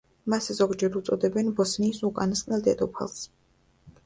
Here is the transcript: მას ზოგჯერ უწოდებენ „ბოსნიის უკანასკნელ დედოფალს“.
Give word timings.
მას 0.33 0.47
ზოგჯერ 0.59 0.97
უწოდებენ 1.01 1.51
„ბოსნიის 1.59 2.01
უკანასკნელ 2.09 2.65
დედოფალს“. 2.71 3.23